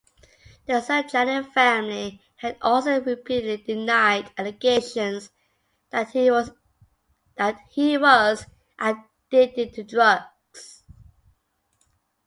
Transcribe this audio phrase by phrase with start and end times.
[0.65, 5.29] The Sirjani family had also repeatedly denied allegations
[5.91, 6.31] that he
[7.99, 8.47] was
[8.87, 10.83] addicted to drugs.